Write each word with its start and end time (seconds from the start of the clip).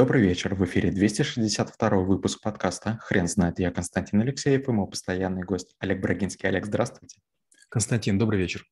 Добрый 0.00 0.22
вечер. 0.22 0.54
В 0.54 0.64
эфире 0.64 0.90
262 0.90 1.90
выпуск 1.98 2.40
подкаста 2.40 2.98
«Хрен 3.02 3.28
знает». 3.28 3.58
Я 3.58 3.70
Константин 3.70 4.22
Алексеев 4.22 4.66
и 4.66 4.72
мой 4.72 4.88
постоянный 4.88 5.42
гость 5.42 5.76
Олег 5.78 6.00
Брагинский. 6.00 6.48
Олег, 6.48 6.64
здравствуйте. 6.64 7.20
Константин, 7.68 8.18
добрый 8.18 8.40
вечер. 8.40 8.64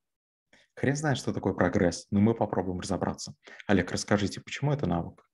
Хрен 0.74 0.96
знает, 0.96 1.18
что 1.18 1.34
такое 1.34 1.52
прогресс, 1.52 2.06
но 2.10 2.20
мы 2.20 2.34
попробуем 2.34 2.80
разобраться. 2.80 3.34
Олег, 3.66 3.92
расскажите, 3.92 4.40
почему 4.40 4.72
это 4.72 4.86
навык? 4.86 5.27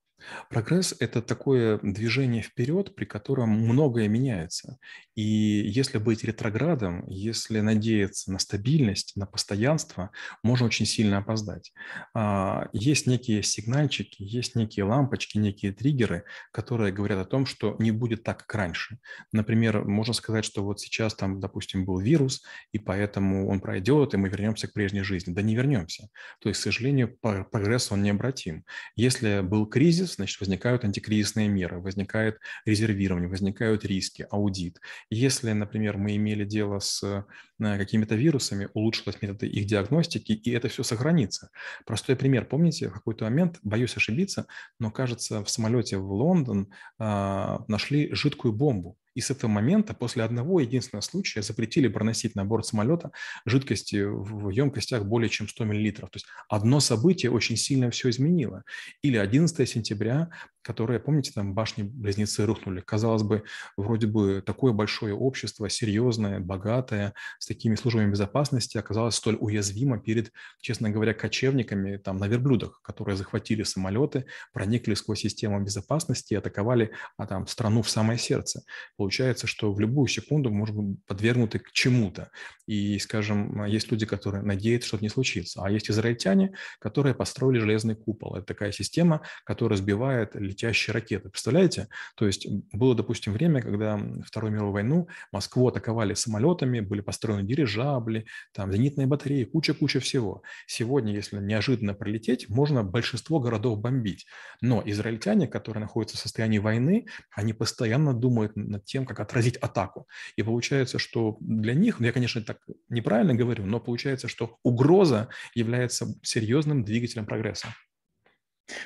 Прогресс– 0.49 0.95
это 1.01 1.23
такое 1.23 1.79
движение 1.83 2.43
вперед, 2.43 2.95
при 2.95 3.05
котором 3.05 3.51
многое 3.51 4.09
меняется. 4.09 4.79
И 5.15 5.23
если 5.23 5.99
быть 5.99 6.25
ретроградом, 6.25 7.05
если 7.09 7.61
надеяться 7.61 8.33
на 8.33 8.39
стабильность, 8.39 9.17
на 9.17 9.27
постоянство, 9.27 10.11
можно 10.43 10.67
очень 10.67 10.87
сильно 10.87 11.19
опоздать. 11.19 11.73
А, 12.15 12.69
есть 12.73 13.07
некие 13.07 13.43
сигнальчики, 13.43 14.23
есть 14.23 14.57
некие 14.57 14.85
лампочки, 14.85 15.39
некие 15.39 15.73
триггеры, 15.73 16.25
которые 16.53 16.93
говорят 16.93 17.19
о 17.19 17.29
том, 17.29 17.47
что 17.47 17.77
не 17.79 17.91
будет 17.91 18.23
так, 18.23 18.39
как 18.39 18.55
раньше. 18.55 18.99
Например, 19.33 19.85
можно 19.85 20.15
сказать, 20.15 20.45
что 20.45 20.65
вот 20.65 20.81
сейчас 20.81 21.15
там, 21.15 21.41
допустим, 21.41 21.85
был 21.85 21.99
вирус, 21.99 22.43
и 22.73 22.79
поэтому 22.79 23.49
он 23.49 23.61
пройдет, 23.61 24.15
и 24.15 24.17
мы 24.17 24.29
вернемся 24.29 24.69
к 24.69 24.73
прежней 24.73 25.03
жизни. 25.03 25.33
Да 25.33 25.43
не 25.43 25.55
вернемся. 25.55 26.09
То 26.41 26.49
есть, 26.49 26.61
к 26.61 26.65
сожалению, 26.65 27.17
прогресс 27.21 27.93
он 27.93 28.03
необратим. 28.03 28.65
Если 28.97 29.41
был 29.41 29.67
кризис, 29.67 30.04
значит, 30.07 30.41
возникают 30.41 30.85
антикризисные 30.85 31.49
меры, 31.49 31.81
возникает 31.81 32.39
резервирование, 32.65 33.29
возникают 33.29 33.85
риски, 33.85 34.27
аудит. 34.31 34.81
Если, 35.11 35.53
например, 35.53 35.97
мы 35.97 36.17
имели 36.17 36.45
дело 36.45 36.79
с 36.79 37.03
э, 37.03 37.25
какими-то 37.59 38.15
вирусами, 38.15 38.69
улучшились 38.75 39.21
методы 39.23 39.47
их 39.47 39.67
диагностики, 39.67 40.33
и 40.33 40.51
это 40.51 40.69
все 40.69 40.83
сохранится. 40.83 41.51
Простой 41.87 42.17
пример. 42.17 42.45
Помните, 42.45 42.89
в 42.89 42.93
какой-то 42.93 43.25
момент, 43.25 43.59
боюсь 43.63 43.97
ошибиться, 43.97 44.47
но, 44.79 44.91
кажется, 44.91 45.45
в 45.45 45.51
самолете 45.51 45.97
в 45.97 46.13
Лондон 46.13 46.73
а, 46.99 47.65
нашли 47.69 48.13
жидкую 48.15 48.53
бомбу. 48.53 48.99
И 49.15 49.21
с 49.21 49.31
этого 49.31 49.51
момента, 49.51 49.95
после 49.95 50.23
одного 50.23 50.61
единственного 50.61 51.03
случая, 51.03 51.43
запретили 51.43 51.89
проносить 51.89 52.35
на 52.35 52.45
борт 52.45 52.67
самолета 52.67 53.11
жидкости 53.47 54.03
в 54.05 54.51
емкостях 54.51 55.05
более 55.05 55.29
чем 55.29 55.49
100 55.49 55.65
мл. 55.65 55.93
То 55.93 56.09
есть 56.15 56.27
одно 56.49 56.81
событие 56.81 57.31
очень 57.31 57.57
сильно 57.57 57.91
все 57.91 58.11
изменило. 58.11 58.65
Или 59.03 59.17
11 59.17 59.69
сентября 59.69 60.31
которые, 60.65 60.99
помните, 60.99 61.31
там 61.33 61.53
башни-близнецы 61.55 62.47
рухнули. 62.47 62.81
Казалось 62.81 63.23
бы, 63.23 63.45
вроде 63.77 64.07
бы 64.07 64.43
такое 64.45 64.73
большое 64.73 65.15
общество, 65.15 65.69
серьезное, 65.69 66.41
богатое, 66.41 67.13
с 67.39 67.47
такими 67.47 67.75
службами 67.75 68.11
безопасности 68.11 68.79
оказалось 68.79 69.15
столь 69.15 69.37
уязвимо 69.39 69.99
перед, 69.99 70.33
честно 70.61 70.91
говоря, 70.91 71.13
кочевниками 71.13 71.99
там 71.99 72.17
на 72.17 72.29
верблюдах, 72.29 72.81
которые 72.83 73.17
захватили 73.17 73.63
самолеты, 73.63 74.25
проникли 74.53 74.95
сквозь 74.95 75.21
систему 75.21 75.63
безопасности 75.63 76.33
и 76.33 76.37
атаковали 76.37 76.93
а, 77.19 77.27
там, 77.27 77.47
страну 77.47 77.83
в 77.83 77.91
самое 77.91 78.19
сердце. 78.19 78.63
Получается, 79.05 79.47
что 79.47 79.71
в 79.71 79.79
любую 79.81 80.07
секунду 80.07 80.49
мы 80.49 80.61
можем 80.61 80.77
быть 80.77 81.05
подвергнуты 81.05 81.59
к 81.59 81.73
чему-то. 81.73 82.31
И, 82.67 82.99
скажем, 82.99 83.63
есть 83.67 83.93
люди, 83.93 84.07
которые 84.07 84.43
надеются, 84.43 84.89
что 84.89 84.97
это 84.97 85.05
не 85.05 85.11
случится. 85.11 85.61
А 85.63 85.71
есть 85.71 85.91
израильтяне, 85.91 86.55
которые 86.79 87.15
построили 87.15 87.59
железный 87.59 87.97
купол. 87.97 88.37
Это 88.37 88.47
такая 88.47 88.73
система, 88.73 89.21
которая 89.45 89.77
сбивает 89.77 90.35
летящие 90.37 90.95
ракеты. 90.95 91.29
Представляете? 91.29 91.89
То 92.17 92.27
есть 92.27 92.49
было, 92.73 92.95
допустим, 92.95 93.35
время, 93.35 93.61
когда 93.61 94.01
Вторую 94.25 94.55
мировую 94.55 94.73
войну 94.73 95.09
Москву 95.33 95.69
атаковали 95.69 96.15
самолетами, 96.15 96.81
были 96.81 97.03
построены 97.03 97.47
дирижабли, 97.47 98.25
там 98.55 98.73
зенитные 98.73 99.07
батареи, 99.07 99.45
куча-куча 99.45 100.01
всего. 100.01 100.43
Сегодня, 100.67 101.13
если 101.13 101.37
неожиданно 101.37 101.93
пролететь, 101.93 102.49
можно 102.49 102.83
большинство 102.83 103.39
городов 103.39 103.81
бомбить. 103.81 104.25
Но 104.63 104.83
израильтяне, 104.87 105.47
которые 105.47 105.83
находятся 105.83 106.17
в 106.17 106.21
состоянии 106.21 106.59
войны, 106.59 107.05
они 107.37 107.53
постоянно 107.53 108.15
думают 108.15 108.57
над 108.57 108.87
тем, 108.87 108.94
как 109.03 109.21
отразить 109.21 109.57
атаку. 109.57 110.07
И 110.37 110.43
получается, 110.43 110.99
что 110.99 111.37
для 111.41 111.75
них, 111.75 112.01
ну 112.01 112.07
я, 112.07 112.13
конечно, 112.13 112.43
так 112.43 112.59
неправильно 112.89 113.35
говорю, 113.35 113.67
но 113.67 113.81
получается, 113.81 114.29
что 114.29 114.59
угроза 114.63 115.29
является 115.55 116.07
серьезным 116.23 116.85
двигателем 116.85 117.27
прогресса. 117.27 117.75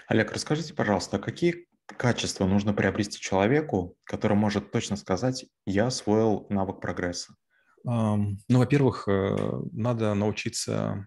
Олег, 0.06 0.32
расскажите, 0.32 0.74
пожалуйста, 0.74 1.18
какие 1.18 1.68
качества 1.96 2.46
нужно 2.46 2.72
приобрести 2.72 3.20
человеку, 3.20 3.96
который 4.04 4.36
может 4.36 4.70
точно 4.70 4.96
сказать, 4.96 5.46
я 5.66 5.86
освоил 5.86 6.46
навык 6.48 6.80
прогресса? 6.80 7.34
Ну, 7.84 8.36
во-первых, 8.48 9.08
э, 9.08 9.36
надо 9.72 10.12
научиться 10.14 11.06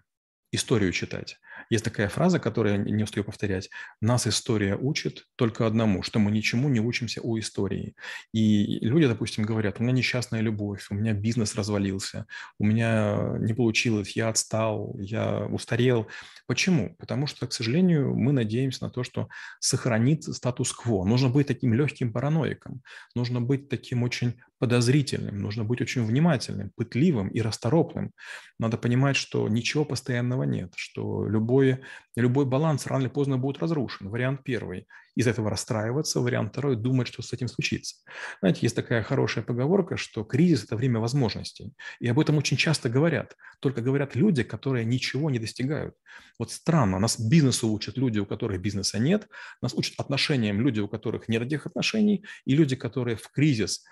историю 0.50 0.92
читать. 0.92 1.38
Есть 1.70 1.84
такая 1.84 2.08
фраза, 2.08 2.38
которую 2.38 2.76
я 2.76 2.78
не 2.78 3.04
устаю 3.04 3.24
повторять. 3.24 3.70
Нас 4.00 4.26
история 4.26 4.76
учит 4.76 5.26
только 5.36 5.66
одному, 5.66 6.02
что 6.02 6.18
мы 6.18 6.30
ничему 6.30 6.68
не 6.68 6.80
учимся 6.80 7.20
у 7.22 7.38
истории. 7.38 7.94
И 8.32 8.78
люди, 8.80 9.06
допустим, 9.06 9.44
говорят, 9.44 9.78
у 9.78 9.82
меня 9.82 9.92
несчастная 9.92 10.40
любовь, 10.40 10.86
у 10.90 10.94
меня 10.94 11.12
бизнес 11.12 11.54
развалился, 11.54 12.26
у 12.58 12.64
меня 12.64 13.36
не 13.38 13.54
получилось, 13.54 14.16
я 14.16 14.28
отстал, 14.28 14.96
я 14.98 15.46
устарел. 15.46 16.08
Почему? 16.46 16.94
Потому 16.98 17.26
что, 17.26 17.46
к 17.46 17.52
сожалению, 17.52 18.14
мы 18.14 18.32
надеемся 18.32 18.84
на 18.84 18.90
то, 18.90 19.02
что 19.02 19.28
сохранится 19.60 20.32
статус-кво. 20.32 21.04
Нужно 21.04 21.28
быть 21.28 21.46
таким 21.46 21.74
легким 21.74 22.12
параноиком, 22.12 22.82
нужно 23.14 23.40
быть 23.40 23.68
таким 23.68 24.02
очень 24.02 24.34
подозрительным, 24.58 25.40
нужно 25.42 25.64
быть 25.64 25.80
очень 25.80 26.04
внимательным, 26.04 26.70
пытливым 26.76 27.28
и 27.28 27.40
расторопным. 27.40 28.12
Надо 28.60 28.76
понимать, 28.76 29.16
что 29.16 29.48
ничего 29.48 29.84
постоянного 29.84 30.44
нет, 30.44 30.74
что 30.76 31.26
любой, 31.52 31.80
любой 32.16 32.46
баланс 32.46 32.86
рано 32.86 33.02
или 33.02 33.08
поздно 33.08 33.38
будет 33.38 33.58
разрушен. 33.58 34.08
Вариант 34.08 34.42
первый 34.44 34.86
из 35.14 35.26
этого 35.26 35.50
расстраиваться. 35.50 36.20
Вариант 36.20 36.52
второй– 36.52 36.76
думать, 36.76 37.08
что 37.08 37.22
с 37.22 37.32
этим 37.32 37.48
случится. 37.48 37.96
Знаете, 38.40 38.60
есть 38.62 38.76
такая 38.76 39.02
хорошая 39.02 39.44
поговорка, 39.44 39.96
что 39.96 40.24
кризис– 40.24 40.64
это 40.64 40.76
время 40.76 41.00
возможностей. 41.00 41.74
И 42.00 42.08
об 42.08 42.18
этом 42.18 42.38
очень 42.38 42.56
часто 42.56 42.88
говорят. 42.88 43.36
Только 43.60 43.82
говорят 43.82 44.16
люди, 44.16 44.42
которые 44.42 44.84
ничего 44.84 45.30
не 45.30 45.38
достигают. 45.38 45.94
Вот 46.38 46.50
странно, 46.50 46.98
нас 46.98 47.20
бизнесу 47.20 47.70
учат 47.70 47.98
люди, 47.98 48.18
у 48.18 48.26
которых 48.26 48.60
бизнеса 48.60 48.98
нет, 48.98 49.28
нас 49.60 49.74
учат 49.74 49.94
отношениям 49.98 50.60
люди, 50.60 50.80
у 50.80 50.88
которых 50.88 51.28
нет 51.28 51.42
этих 51.42 51.66
отношений, 51.66 52.24
и 52.46 52.54
люди, 52.56 52.76
которые 52.76 53.16
в 53.16 53.30
кризис 53.30 53.84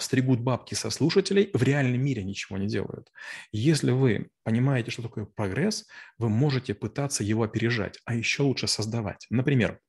стригут 0.00 0.40
бабки 0.40 0.74
со 0.74 0.90
слушателей, 0.90 1.50
в 1.54 1.62
реальном 1.62 2.00
мире 2.02 2.22
ничего 2.24 2.58
не 2.58 2.66
делают. 2.66 3.10
Если 3.52 3.90
вы 3.92 4.28
понимаете, 4.42 4.90
что 4.90 5.02
такое 5.02 5.24
прогресс, 5.24 5.86
вы 6.18 6.28
можете 6.28 6.74
пытаться 6.74 7.24
его 7.24 7.42
опережать, 7.44 7.98
а 8.04 8.14
еще 8.14 8.42
лучше 8.42 8.66
создавать. 8.66 9.26
Например, 9.30 9.80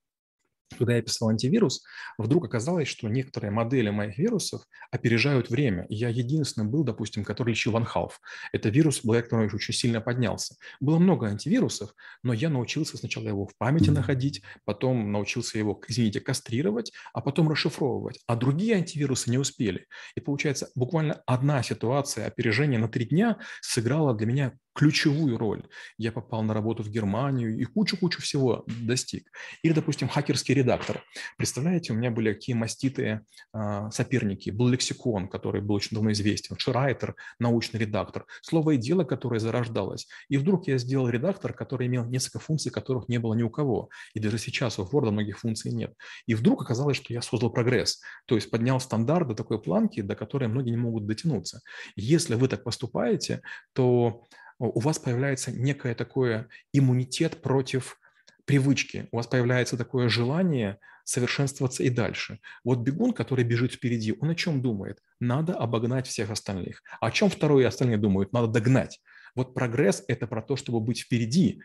когда 0.78 0.96
я 0.96 1.02
писал 1.02 1.30
антивирус, 1.30 1.84
вдруг 2.18 2.46
оказалось, 2.46 2.88
что 2.88 3.08
некоторые 3.08 3.52
модели 3.52 3.90
моих 3.90 4.18
вирусов 4.18 4.64
опережают 4.92 5.50
время. 5.50 5.86
я 5.90 6.10
единственный 6.10 6.68
был, 6.68 6.84
допустим, 6.84 7.24
который 7.24 7.50
лечил 7.50 7.72
ванхалф. 7.72 8.20
Это 8.52 8.70
вирус, 8.70 9.02
благодаря 9.04 9.24
которому 9.24 9.48
я 9.48 9.54
очень 9.54 9.74
сильно 9.74 10.02
поднялся. 10.02 10.56
Было 10.80 11.00
много 11.00 11.28
антивирусов, 11.28 11.94
но 12.24 12.34
я 12.34 12.50
научился 12.50 12.98
сначала 12.98 13.28
его 13.28 13.48
в 13.48 13.56
памяти 13.58 13.90
находить, 13.90 14.42
потом 14.66 15.12
научился 15.12 15.58
его, 15.58 15.82
извините, 15.88 16.20
кастрировать, 16.20 16.92
а 17.14 17.22
потом 17.22 17.50
расшифровывать. 17.50 18.20
А 18.28 18.36
другие 18.36 18.76
антивирусы 18.76 19.30
не 19.30 19.38
успели. 19.38 19.88
И 20.16 20.20
получается, 20.20 20.70
буквально 20.76 21.22
одна 21.26 21.64
ситуация 21.64 22.28
опережения 22.28 22.80
на 22.80 22.88
три 22.88 23.06
дня 23.06 23.38
сыграла 23.62 24.14
для 24.14 24.28
меня 24.28 24.54
ключевую 24.76 25.38
роль. 25.38 25.64
Я 25.98 26.12
попал 26.12 26.44
на 26.44 26.54
работу 26.54 26.84
в 26.84 26.90
Германию 26.90 27.58
и 27.58 27.64
кучу-кучу 27.64 28.22
всего 28.22 28.66
достиг. 28.68 29.32
Или, 29.64 29.72
допустим, 29.72 30.10
хакерский 30.10 30.54
редактор. 30.54 31.02
Представляете, 31.38 31.94
у 31.94 31.96
меня 31.96 32.12
были 32.12 32.34
какие 32.34 32.56
маститые 32.56 33.22
э, 33.54 33.90
соперники. 33.92 34.50
Был 34.50 34.68
лексикон, 34.68 35.30
который 35.30 35.62
был 35.62 35.76
очень 35.76 35.96
давно 35.96 36.12
известен, 36.12 36.58
Шрайтер, 36.60 37.16
научный 37.40 37.80
редактор, 37.80 38.26
слово 38.42 38.72
и 38.72 38.78
дело, 38.78 39.06
которое 39.06 39.40
зарождалось. 39.40 40.08
И 40.28 40.38
вдруг 40.38 40.68
я 40.68 40.78
сделал 40.78 41.08
редактор, 41.08 41.54
который 41.54 41.88
имел 41.88 42.04
несколько 42.06 42.40
функций, 42.40 42.70
которых 42.70 43.08
не 43.08 43.18
было 43.18 43.34
ни 43.34 43.44
у 43.44 43.50
кого. 43.50 43.90
И 44.14 44.20
даже 44.20 44.38
сейчас 44.38 44.78
у 44.78 44.84
Word 44.84 45.12
многих 45.12 45.40
функций 45.40 45.72
нет. 45.72 45.94
И 46.26 46.36
вдруг 46.36 46.62
оказалось, 46.62 46.98
что 46.98 47.14
я 47.14 47.22
создал 47.22 47.50
прогресс. 47.50 48.02
То 48.26 48.36
есть 48.36 48.52
поднял 48.52 48.82
стандарт 48.82 49.30
до 49.30 49.36
такой 49.36 49.62
планки, 49.62 50.02
до 50.02 50.16
которой 50.16 50.50
многие 50.50 50.72
не 50.72 50.78
могут 50.78 51.06
дотянуться. 51.06 51.62
Если 51.96 52.36
вы 52.36 52.50
так 52.50 52.66
поступаете, 52.66 53.42
то 53.74 54.26
у 54.60 54.80
вас 54.80 55.00
появляется 55.00 55.52
некое 55.52 55.96
такое 55.96 56.48
иммунитет 56.74 57.42
против 57.42 58.00
привычки, 58.46 59.08
у 59.12 59.18
вас 59.18 59.28
появляется 59.28 59.78
такое 59.78 60.08
желание 60.10 60.80
совершенствоваться 61.04 61.84
и 61.84 61.90
дальше. 61.90 62.40
Вот 62.64 62.80
бегун, 62.80 63.14
который 63.14 63.44
бежит 63.44 63.74
впереди, 63.74 64.16
он 64.20 64.30
о 64.30 64.36
чем 64.36 64.62
думает? 64.62 65.02
Надо 65.20 65.54
обогнать 65.54 66.08
всех 66.08 66.32
остальных. 66.32 66.82
А 67.00 67.08
о 67.08 67.12
чем 67.12 67.30
второй 67.30 67.64
и 67.64 67.66
остальные 67.66 67.98
думают? 67.98 68.34
Надо 68.34 68.48
догнать. 68.48 69.02
Вот 69.36 69.54
прогресс– 69.54 70.04
это 70.08 70.28
про 70.28 70.42
то, 70.42 70.56
чтобы 70.56 70.80
быть 70.80 71.02
впереди. 71.02 71.62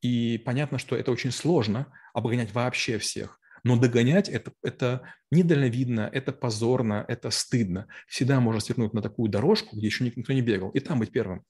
И 0.00 0.38
понятно, 0.44 0.78
что 0.78 0.96
это 0.96 1.12
очень 1.12 1.30
сложно, 1.30 1.92
обгонять 2.14 2.52
вообще 2.52 2.98
всех. 2.98 3.38
Но 3.62 3.76
догонять 3.76 4.28
это, 4.28 4.52
это 4.62 5.02
недальновидно, 5.30 6.08
это 6.12 6.32
позорно, 6.32 7.04
это 7.06 7.30
стыдно. 7.30 7.86
Всегда 8.08 8.40
можно 8.40 8.60
свернуть 8.60 8.94
на 8.94 9.02
такую 9.02 9.30
дорожку, 9.30 9.76
где 9.76 9.86
еще 9.86 10.04
никто 10.04 10.32
не 10.32 10.40
бегал, 10.40 10.70
и 10.70 10.80
там 10.80 10.98
быть 10.98 11.12
первым. 11.12 11.44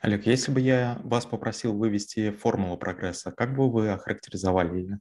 Олег, 0.00 0.26
если 0.26 0.52
бы 0.52 0.60
я 0.60 1.00
вас 1.04 1.26
попросил 1.26 1.76
вывести 1.76 2.30
формулу 2.30 2.76
прогресса, 2.76 3.32
как 3.32 3.54
бы 3.54 3.70
вы 3.70 3.90
охарактеризовали 3.90 4.78
ее? 4.78 4.98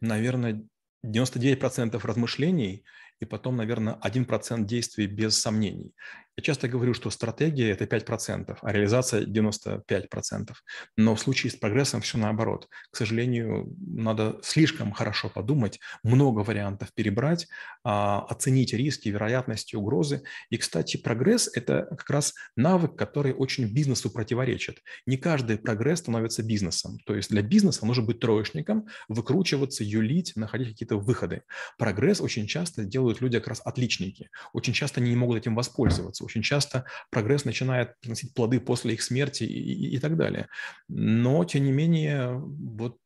Наверное, 0.00 0.62
99% 1.04 2.04
размышлений 2.04 2.84
и 3.24 3.26
потом, 3.26 3.56
наверное, 3.56 3.98
1% 4.02 4.64
действий 4.64 5.06
без 5.06 5.40
сомнений. 5.40 5.94
Я 6.36 6.42
часто 6.42 6.66
говорю, 6.66 6.94
что 6.94 7.10
стратегия– 7.10 7.70
это 7.72 7.84
5%, 7.84 8.58
а 8.60 8.72
реализация– 8.72 9.24
95%. 9.26 10.52
Но 10.96 11.14
в 11.14 11.20
случае 11.20 11.52
с 11.52 11.54
прогрессом 11.54 12.00
все 12.00 12.18
наоборот. 12.18 12.68
К 12.90 12.96
сожалению, 12.96 13.72
надо 13.78 14.40
слишком 14.42 14.90
хорошо 14.90 15.28
подумать, 15.28 15.78
много 16.02 16.40
вариантов 16.40 16.92
перебрать, 16.92 17.46
а, 17.84 18.26
оценить 18.28 18.74
риски, 18.74 19.10
вероятности, 19.10 19.76
угрозы. 19.76 20.22
И, 20.50 20.56
кстати, 20.56 20.96
прогресс– 20.96 21.48
это 21.54 21.86
как 21.90 22.10
раз 22.10 22.34
навык, 22.56 22.96
который 22.96 23.32
очень 23.32 23.72
бизнесу 23.72 24.10
противоречит. 24.10 24.82
Не 25.06 25.16
каждый 25.16 25.56
прогресс 25.56 26.00
становится 26.00 26.42
бизнесом. 26.42 26.98
То 27.06 27.14
есть 27.14 27.30
для 27.30 27.42
бизнеса 27.42 27.86
нужно 27.86 28.02
быть 28.02 28.18
троечником, 28.18 28.88
выкручиваться, 29.08 29.84
юлить, 29.84 30.32
находить 30.34 30.70
какие-то 30.70 30.96
выходы. 30.96 31.42
Прогресс 31.78 32.20
очень 32.20 32.48
часто 32.48 32.84
делают 32.84 33.13
люди 33.20 33.38
как 33.38 33.48
раз 33.48 33.62
отличники. 33.64 34.30
Очень 34.52 34.72
часто 34.72 35.00
они 35.00 35.10
не 35.10 35.16
могут 35.16 35.38
этим 35.38 35.54
воспользоваться 35.54 36.24
очень 36.24 36.42
часто 36.42 36.84
прогресс 37.10 37.44
начинает 37.44 37.98
приносить 38.00 38.34
плоды 38.34 38.60
после 38.60 38.94
их 38.94 39.02
смерти 39.02 39.44
и, 39.44 39.46
и, 39.46 39.96
и 39.96 39.98
так 39.98 40.16
далее. 40.16 40.48
Но, 40.88 41.44
тем 41.44 41.64
не 41.64 41.72
менее, 41.72 42.34
вот 42.34 42.98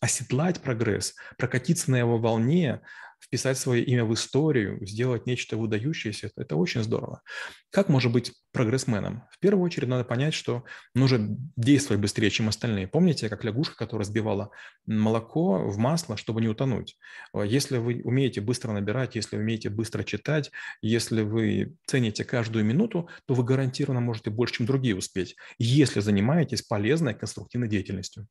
оседлать 0.00 0.60
прогресс, 0.60 1.14
прокатиться 1.36 1.90
на 1.90 1.96
его 1.96 2.18
волне, 2.18 2.80
вписать 3.20 3.58
свое 3.58 3.84
имя 3.84 4.04
в 4.04 4.14
историю, 4.14 4.84
сделать 4.86 5.26
нечто 5.26 5.56
выдающееся, 5.56 6.30
это 6.36 6.56
очень 6.56 6.82
здорово. 6.82 7.22
Как 7.70 7.88
может 7.88 8.12
быть 8.12 8.32
прогрессменом? 8.52 9.24
В 9.30 9.38
первую 9.38 9.64
очередь 9.64 9.88
надо 9.88 10.04
понять, 10.04 10.34
что 10.34 10.64
нужно 10.94 11.36
действовать 11.56 12.00
быстрее, 12.00 12.30
чем 12.30 12.48
остальные. 12.48 12.88
Помните, 12.88 13.28
как 13.28 13.44
лягушка, 13.44 13.76
которая 13.76 14.04
сбивала 14.04 14.50
молоко 14.86 15.58
в 15.68 15.78
масло, 15.78 16.16
чтобы 16.16 16.40
не 16.40 16.48
утонуть? 16.48 16.98
Если 17.34 17.76
вы 17.76 18.00
умеете 18.02 18.40
быстро 18.40 18.72
набирать, 18.72 19.14
если 19.14 19.36
вы 19.36 19.42
умеете 19.42 19.68
быстро 19.68 20.02
читать, 20.02 20.50
если 20.82 21.22
вы 21.22 21.76
цените 21.86 22.24
каждую 22.24 22.64
минуту, 22.64 23.08
то 23.26 23.34
вы 23.34 23.44
гарантированно 23.44 24.00
можете 24.00 24.30
больше, 24.30 24.54
чем 24.54 24.66
другие 24.66 24.96
успеть, 24.96 25.36
если 25.58 26.00
занимаетесь 26.00 26.62
полезной 26.62 27.14
конструктивной 27.14 27.68
деятельностью. 27.68 28.26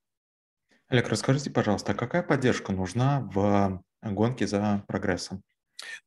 Олег, 0.88 1.08
расскажите, 1.08 1.52
пожалуйста, 1.52 1.94
какая 1.94 2.24
поддержка 2.24 2.72
нужна 2.72 3.22
в 3.32 3.84
гонке 4.04 4.48
за 4.48 4.84
прогрессом? 4.88 5.44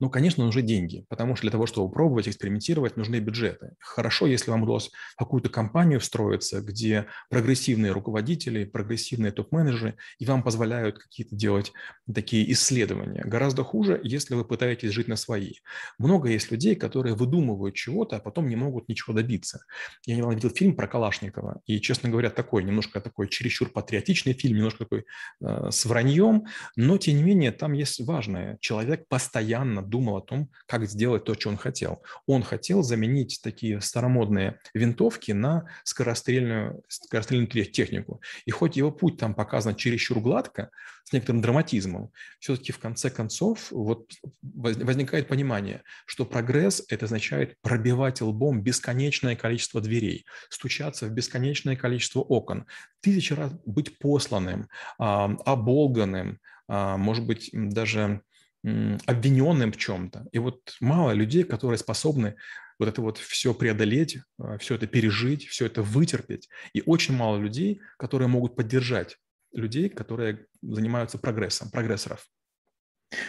Ну, 0.00 0.10
конечно, 0.10 0.44
нужны 0.44 0.62
деньги, 0.62 1.04
потому 1.08 1.36
что 1.36 1.42
для 1.42 1.50
того, 1.50 1.66
чтобы 1.66 1.92
пробовать, 1.92 2.28
экспериментировать, 2.28 2.96
нужны 2.96 3.20
бюджеты. 3.20 3.74
Хорошо, 3.78 4.26
если 4.26 4.50
вам 4.50 4.62
удалось 4.62 4.90
в 5.14 5.16
какую-то 5.16 5.48
компанию 5.48 6.00
встроиться, 6.00 6.60
где 6.60 7.06
прогрессивные 7.30 7.92
руководители, 7.92 8.64
прогрессивные 8.64 9.32
топ-менеджеры, 9.32 9.96
и 10.19 10.26
вам 10.26 10.42
позволяют 10.42 10.98
какие-то 10.98 11.34
делать 11.34 11.72
такие 12.12 12.50
исследования. 12.52 13.22
Гораздо 13.24 13.64
хуже, 13.64 14.00
если 14.02 14.34
вы 14.34 14.44
пытаетесь 14.44 14.90
жить 14.90 15.08
на 15.08 15.16
свои. 15.16 15.54
Много 15.98 16.28
есть 16.28 16.50
людей, 16.50 16.74
которые 16.74 17.14
выдумывают 17.14 17.74
чего-то, 17.74 18.16
а 18.16 18.20
потом 18.20 18.48
не 18.48 18.56
могут 18.56 18.88
ничего 18.88 19.14
добиться. 19.14 19.64
Я 20.06 20.16
недавно 20.16 20.34
видел 20.34 20.50
фильм 20.50 20.76
про 20.76 20.86
Калашникова, 20.86 21.60
и, 21.66 21.80
честно 21.80 22.10
говоря, 22.10 22.30
такой, 22.30 22.64
немножко 22.64 23.00
такой 23.00 23.28
чересчур 23.28 23.70
патриотичный 23.70 24.34
фильм, 24.34 24.56
немножко 24.56 24.84
такой 24.84 25.04
э, 25.40 25.70
с 25.70 25.84
враньем, 25.86 26.46
но, 26.76 26.98
тем 26.98 27.16
не 27.16 27.22
менее, 27.22 27.52
там 27.52 27.72
есть 27.72 28.00
важное. 28.00 28.58
Человек 28.60 29.06
постоянно 29.08 29.71
постоянно 29.72 29.82
думал 29.82 30.16
о 30.16 30.20
том, 30.20 30.50
как 30.66 30.86
сделать 30.86 31.24
то, 31.24 31.34
что 31.34 31.48
он 31.48 31.56
хотел. 31.56 32.02
Он 32.26 32.42
хотел 32.42 32.82
заменить 32.82 33.40
такие 33.42 33.80
старомодные 33.80 34.58
винтовки 34.74 35.32
на 35.32 35.64
скорострельную, 35.84 36.82
скорострельную 36.88 37.48
технику. 37.48 38.20
И 38.46 38.50
хоть 38.50 38.76
его 38.76 38.90
путь 38.90 39.19
там 39.19 39.34
показан 39.34 39.74
чересчур 39.74 40.20
гладко, 40.20 40.70
с 41.04 41.12
некоторым 41.12 41.42
драматизмом, 41.42 42.10
все-таки 42.38 42.72
в 42.72 42.78
конце 42.78 43.10
концов 43.10 43.72
вот 43.72 44.12
возникает 44.42 45.28
понимание, 45.28 45.82
что 46.06 46.24
прогресс– 46.24 46.84
это 46.88 47.06
означает 47.06 47.56
пробивать 47.60 48.20
лбом 48.20 48.62
бесконечное 48.62 49.34
количество 49.36 49.80
дверей, 49.80 50.24
стучаться 50.48 51.06
в 51.06 51.10
бесконечное 51.10 51.76
количество 51.76 52.20
окон, 52.20 52.66
тысячи 53.00 53.32
раз 53.32 53.52
быть 53.66 53.98
посланным, 53.98 54.69
оболганным, 54.98 56.38
а, 56.69 56.96
может 56.96 57.26
быть, 57.26 57.50
даже 57.52 58.22
обвиненным 58.64 59.73
в 59.73 59.76
чем-то. 59.76 60.26
И 60.32 60.38
вот 60.38 60.76
мало 60.81 61.12
людей, 61.12 61.44
которые 61.44 61.79
способны 61.79 62.37
вот 62.79 62.88
это 62.88 63.00
вот 63.00 63.19
все 63.19 63.55
преодолеть, 63.55 64.19
а, 64.38 64.59
все 64.59 64.75
это 64.75 64.87
пережить, 64.87 65.47
все 65.47 65.67
это 65.67 65.82
вытерпеть. 65.82 66.49
И 66.73 66.82
очень 66.85 67.14
мало 67.17 67.38
людей, 67.38 67.81
которые 67.99 68.29
могут 68.29 68.56
поддержать 68.56 69.19
людей, 69.53 69.88
которые 69.88 70.47
занимаются 70.62 71.19
прогрессом, 71.19 71.70
прогрессоров. 71.70 72.26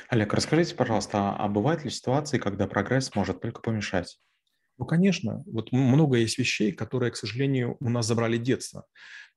Олег, 0.09 0.33
расскажите, 0.33 0.75
пожалуйста, 0.75 1.35
а 1.35 1.47
бывают 1.47 1.83
ли 1.83 1.89
ситуации, 1.89 2.37
когда 2.37 2.67
прогресс 2.67 3.13
может 3.15 3.41
только 3.41 3.61
помешать? 3.61 4.19
Ну, 4.77 4.85
конечно. 4.85 5.43
Вот 5.45 5.71
много 5.71 6.17
есть 6.17 6.37
вещей, 6.37 6.71
которые, 6.71 7.11
к 7.11 7.15
сожалению, 7.15 7.77
у 7.79 7.89
нас 7.89 8.07
забрали 8.07 8.37
детство. 8.37 8.85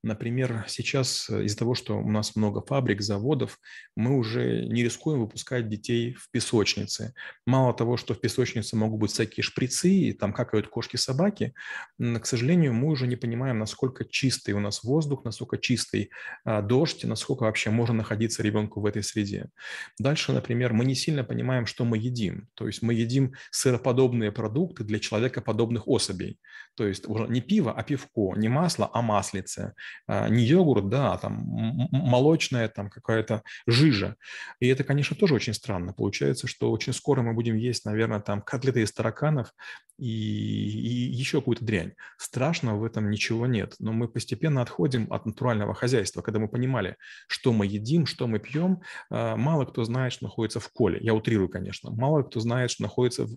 Например, 0.02 0.64
сейчас 0.68 1.28
э, 1.30 1.44
из-за 1.44 1.58
того, 1.58 1.74
что 1.74 1.98
у 1.98 2.10
нас 2.10 2.36
много 2.36 2.60
фабрик, 2.60 3.00
заводов, 3.00 3.58
мы 3.96 4.16
уже 4.16 4.64
не 4.66 4.84
рискуем 4.84 5.20
выпускать 5.20 5.68
детей 5.68 6.14
в 6.14 6.30
песочнице. 6.30 7.14
Мало 7.46 7.74
того, 7.74 7.96
что 7.96 8.14
в 8.14 8.20
песочнице 8.20 8.76
могут 8.76 9.00
быть 9.00 9.10
всякие 9.10 9.42
шприцы, 9.42 9.90
и 9.90 10.12
там 10.12 10.32
какают 10.32 10.68
кошки-собаки, 10.68 11.54
к 11.98 12.26
сожалению, 12.26 12.74
мы 12.74 12.88
уже 12.88 13.06
не 13.06 13.16
понимаем, 13.16 13.58
насколько 13.58 14.04
чистый 14.04 14.52
у 14.52 14.60
нас 14.60 14.84
воздух, 14.84 15.24
насколько 15.24 15.58
чистый 15.58 16.10
а, 16.44 16.62
дождь, 16.62 17.04
насколько 17.04 17.44
вообще 17.44 17.70
можно 17.70 17.94
находиться 17.94 18.42
ребенку 18.42 18.80
в 18.80 18.86
этой 18.86 19.02
среде. 19.02 19.50
Дальше, 19.98 20.32
например, 20.32 20.72
мы 20.72 20.84
не 20.84 20.94
сильно 20.94 21.24
понимаем, 21.24 21.66
что 21.66 21.84
мы 21.84 21.98
едим. 21.98 22.48
То 22.54 22.66
есть 22.66 22.82
мы 22.82 22.94
едим 22.94 23.34
сыроподобные 23.50 24.32
продукты 24.32 24.84
для 24.84 24.98
человекоподобных 24.98 25.88
особей. 25.88 26.38
То 26.74 26.86
есть 26.86 27.08
уже 27.08 27.26
не 27.28 27.40
пиво, 27.40 27.72
а 27.72 27.82
пивко, 27.82 28.34
не 28.36 28.48
масло, 28.48 28.90
а 28.92 29.02
маслице, 29.02 29.74
не 30.08 30.44
йогурт, 30.44 30.88
да, 30.88 31.12
а 31.12 31.18
там 31.18 31.42
молочная 31.90 32.68
там 32.68 32.90
какая-то 32.90 33.42
жижа. 33.66 34.16
И 34.60 34.68
это, 34.68 34.84
конечно, 34.84 35.16
тоже 35.16 35.34
очень 35.34 35.54
странно. 35.54 35.92
Получается, 35.92 36.46
что 36.46 36.70
очень 36.70 36.92
скоро 36.92 37.22
мы 37.22 37.34
будем 37.34 37.56
есть, 37.56 37.84
наверное, 37.84 38.20
там 38.20 38.42
котлеты 38.42 38.82
из 38.82 38.92
тараканов 38.92 39.52
и, 39.98 40.06
и 40.06 41.10
еще 41.12 41.38
какую-то 41.38 41.64
дрянь. 41.64 41.92
Страшного 42.18 42.78
в 42.78 42.84
этом 42.84 43.10
ничего 43.10 43.46
нет. 43.46 43.74
Но 43.78 43.92
мы 43.92 44.08
постепенно 44.08 44.62
отходим 44.62 45.12
от 45.12 45.26
натурального 45.26 45.74
хозяйства. 45.74 46.22
Когда 46.22 46.38
мы 46.38 46.48
понимали, 46.48 46.96
что 47.28 47.52
мы 47.52 47.66
едим, 47.66 48.06
что 48.06 48.26
мы 48.26 48.38
пьем, 48.38 48.80
а, 49.10 49.36
мало 49.36 49.64
кто 49.64 49.84
знает, 49.84 50.12
что 50.12 50.24
находится 50.24 50.60
в 50.60 50.68
коле. 50.68 50.98
Я 51.00 51.14
утрирую, 51.14 51.48
конечно. 51.48 51.90
Мало 51.90 52.22
кто 52.22 52.40
знает, 52.40 52.70
что 52.70 52.82
находится 52.82 53.26
в 53.26 53.36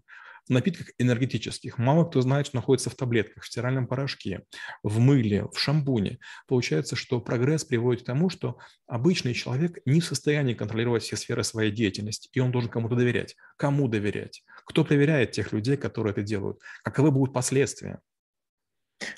напитках 0.53 0.87
энергетических. 0.97 1.77
Мало 1.77 2.05
кто 2.05 2.21
знает, 2.21 2.47
что 2.47 2.57
находится 2.57 2.89
в 2.89 2.95
таблетках, 2.95 3.43
в 3.43 3.47
стиральном 3.47 3.87
порошке, 3.87 4.43
в 4.83 4.99
мыле, 4.99 5.45
в 5.53 5.59
шампуне. 5.59 6.19
Получается, 6.47 6.95
что 6.95 7.21
прогресс 7.21 7.63
приводит 7.65 8.03
к 8.03 8.05
тому, 8.05 8.29
что 8.29 8.57
обычный 8.87 9.33
человек 9.33 9.79
не 9.85 10.01
в 10.01 10.05
состоянии 10.05 10.53
контролировать 10.53 11.03
все 11.03 11.15
сферы 11.15 11.43
своей 11.43 11.71
деятельности, 11.71 12.29
и 12.33 12.39
он 12.39 12.51
должен 12.51 12.69
кому-то 12.69 12.95
доверять. 12.95 13.35
Кому 13.57 13.87
доверять? 13.87 14.43
Кто 14.65 14.83
проверяет 14.83 15.31
тех 15.31 15.53
людей, 15.53 15.77
которые 15.77 16.11
это 16.11 16.21
делают? 16.21 16.59
Каковы 16.83 17.11
будут 17.11 17.33
последствия? 17.33 18.01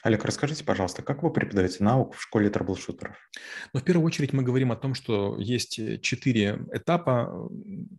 Олег, 0.04 0.26
расскажите, 0.26 0.64
пожалуйста, 0.64 1.02
как 1.02 1.24
вы 1.24 1.32
преподаете 1.32 1.84
науку 1.84 2.14
в 2.14 2.22
школе 2.22 2.50
трэблшутеров? 2.50 3.16
Ну, 3.74 3.80
в 3.80 3.84
первую 3.84 4.06
очередь 4.06 4.32
мы 4.32 4.44
говорим 4.44 4.72
о 4.72 4.76
том, 4.76 4.94
что 4.94 5.38
есть 5.40 5.80
э, 5.80 5.98
четыре 6.00 6.60
этапа 6.72 7.50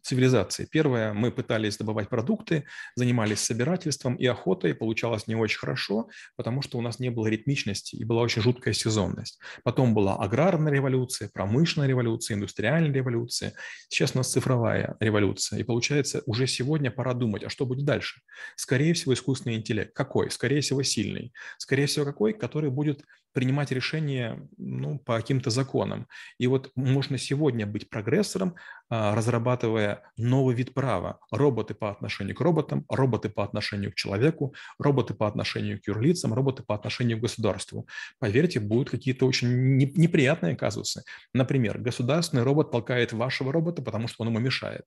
цивилизации. 0.02 0.68
Первое, 0.70 1.12
мы 1.12 1.32
пытались 1.32 1.76
добывать 1.76 2.08
продукты, 2.08 2.64
занимались 2.94 3.40
собирательством 3.40 4.14
и 4.14 4.26
охотой, 4.26 4.74
получалось 4.74 5.26
не 5.26 5.34
очень 5.34 5.58
хорошо, 5.58 6.08
потому 6.36 6.62
что 6.62 6.78
у 6.78 6.82
нас 6.82 7.00
не 7.00 7.10
было 7.10 7.26
ритмичности 7.26 7.96
и 7.96 8.04
была 8.04 8.22
очень 8.22 8.42
жуткая 8.42 8.74
сезонность. 8.74 9.40
Потом 9.64 9.92
была 9.92 10.16
аграрная 10.16 10.72
революция, 10.72 11.30
промышленная 11.32 11.88
революция, 11.88 12.36
индустриальная 12.36 12.92
революция. 12.92 13.54
Сейчас 13.88 14.14
у 14.14 14.18
нас 14.18 14.30
цифровая 14.30 14.96
революция. 15.00 15.58
И 15.58 15.64
получается, 15.64 16.22
уже 16.26 16.46
сегодня 16.46 16.90
пора 16.90 17.14
думать, 17.14 17.42
а 17.42 17.50
что 17.50 17.66
будет 17.66 17.84
дальше? 17.84 18.20
Скорее 18.56 18.94
всего, 18.94 19.14
искусственный 19.14 19.56
интеллект. 19.56 19.92
Какой? 19.94 20.30
Скорее 20.30 20.60
всего, 20.60 20.82
сильный 20.82 21.32
скорее 21.58 21.71
всего, 21.86 22.04
какой, 22.04 22.32
который 22.32 22.70
будет 22.70 23.04
принимать 23.32 23.72
решения 23.72 24.46
ну, 24.58 24.98
по 24.98 25.16
каким-то 25.16 25.50
законам. 25.50 26.06
И 26.38 26.46
вот 26.46 26.70
можно 26.74 27.18
сегодня 27.18 27.66
быть 27.66 27.88
прогрессором, 27.88 28.56
а, 28.88 29.14
разрабатывая 29.14 30.02
новый 30.16 30.54
вид 30.54 30.74
права. 30.74 31.18
Роботы 31.30 31.74
по 31.74 31.90
отношению 31.90 32.36
к 32.36 32.40
роботам, 32.40 32.84
роботы 32.88 33.30
по 33.30 33.42
отношению 33.42 33.92
к 33.92 33.94
человеку, 33.94 34.54
роботы 34.78 35.14
по 35.14 35.26
отношению 35.26 35.80
к 35.80 35.86
юрлицам, 35.86 36.34
роботы 36.34 36.62
по 36.62 36.74
отношению 36.74 37.18
к 37.18 37.22
государству. 37.22 37.86
Поверьте, 38.18 38.60
будут 38.60 38.90
какие-то 38.90 39.26
очень 39.26 39.76
неприятные 39.76 40.56
казусы. 40.56 41.02
Например, 41.32 41.78
государственный 41.78 42.42
робот 42.42 42.70
толкает 42.70 43.12
вашего 43.12 43.52
робота, 43.52 43.82
потому 43.82 44.08
что 44.08 44.22
он 44.22 44.28
ему 44.28 44.38
мешает. 44.40 44.84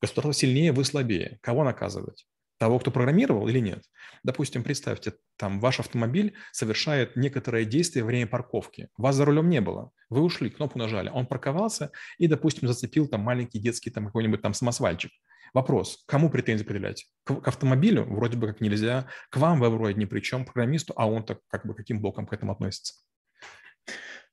Государство 0.00 0.32
сильнее, 0.32 0.72
вы 0.72 0.84
слабее. 0.84 1.38
Кого 1.40 1.64
наказывать? 1.64 2.26
Того, 2.58 2.78
кто 2.78 2.90
программировал 2.90 3.48
или 3.48 3.58
нет. 3.58 3.84
Допустим, 4.22 4.62
представьте, 4.62 5.14
там 5.36 5.60
ваш 5.60 5.80
автомобиль 5.80 6.34
совершает 6.52 7.16
некоторое 7.16 7.64
действие 7.64 8.04
во 8.04 8.08
время 8.08 8.26
парковки. 8.26 8.88
Вас 8.96 9.16
за 9.16 9.24
рулем 9.24 9.48
не 9.48 9.60
было. 9.60 9.90
Вы 10.08 10.22
ушли, 10.22 10.50
кнопку 10.50 10.78
нажали. 10.78 11.10
Он 11.10 11.26
парковался 11.26 11.90
и, 12.18 12.26
допустим, 12.26 12.68
зацепил 12.68 13.08
там 13.08 13.20
маленький 13.22 13.58
детский 13.58 13.90
там 13.90 14.06
какой-нибудь 14.06 14.42
там 14.42 14.54
самосвальчик. 14.54 15.10
Вопрос, 15.52 16.02
кому 16.06 16.30
претензии 16.30 16.64
предъявлять? 16.64 17.06
К, 17.24 17.36
к 17.36 17.48
автомобилю 17.48 18.04
вроде 18.04 18.36
бы 18.36 18.48
как 18.48 18.60
нельзя, 18.60 19.06
к 19.30 19.36
вам 19.36 19.60
вы 19.60 19.70
вроде 19.70 19.94
ни 19.94 20.04
при 20.04 20.20
чем, 20.20 20.44
программисту, 20.44 20.94
а 20.96 21.08
он 21.08 21.24
так 21.24 21.38
как 21.48 21.64
бы 21.64 21.74
каким 21.74 22.00
боком 22.00 22.26
к 22.26 22.32
этому 22.32 22.52
относится? 22.52 22.94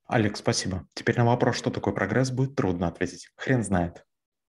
Алекс, 0.08 0.40
спасибо. 0.40 0.88
Теперь 0.94 1.18
на 1.18 1.26
вопрос, 1.26 1.58
что 1.58 1.70
такое 1.70 1.94
прогресс, 1.94 2.32
будет 2.32 2.56
трудно 2.56 2.88
ответить. 2.88 3.30
Хрен 3.38 3.64
знает. 3.64 4.04